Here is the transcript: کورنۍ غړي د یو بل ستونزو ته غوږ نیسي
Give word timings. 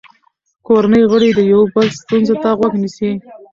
کورنۍ 0.67 1.03
غړي 1.11 1.29
د 1.33 1.39
یو 1.53 1.61
بل 1.73 1.87
ستونزو 2.01 2.35
ته 2.43 2.49
غوږ 2.57 2.73
نیسي 2.81 3.11